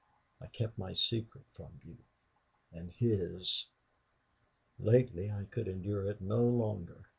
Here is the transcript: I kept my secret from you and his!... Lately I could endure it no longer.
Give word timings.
I 0.41 0.47
kept 0.47 0.79
my 0.79 0.95
secret 0.95 1.43
from 1.53 1.79
you 1.83 1.95
and 2.73 2.91
his!... 2.91 3.67
Lately 4.79 5.29
I 5.29 5.43
could 5.43 5.67
endure 5.67 6.07
it 6.09 6.21
no 6.21 6.43
longer. 6.43 7.05